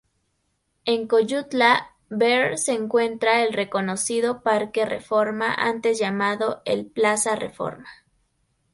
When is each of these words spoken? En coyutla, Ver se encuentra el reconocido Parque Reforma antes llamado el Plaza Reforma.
En 0.85 1.07
coyutla, 1.07 1.91
Ver 2.09 2.57
se 2.57 2.73
encuentra 2.73 3.43
el 3.43 3.53
reconocido 3.53 4.41
Parque 4.41 4.83
Reforma 4.83 5.53
antes 5.53 5.99
llamado 5.99 6.63
el 6.65 6.87
Plaza 6.87 7.35
Reforma. 7.35 7.87